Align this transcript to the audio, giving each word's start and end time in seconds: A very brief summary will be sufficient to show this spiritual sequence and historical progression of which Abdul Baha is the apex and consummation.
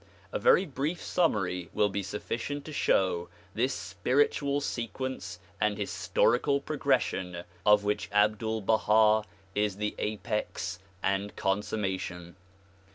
A 0.31 0.39
very 0.39 0.65
brief 0.65 0.99
summary 0.99 1.69
will 1.75 1.87
be 1.87 2.01
sufficient 2.01 2.65
to 2.65 2.73
show 2.73 3.29
this 3.53 3.71
spiritual 3.75 4.59
sequence 4.59 5.39
and 5.61 5.77
historical 5.77 6.59
progression 6.59 7.43
of 7.67 7.83
which 7.83 8.09
Abdul 8.11 8.61
Baha 8.61 9.27
is 9.53 9.77
the 9.77 9.93
apex 9.99 10.79
and 11.03 11.35
consummation. 11.35 12.35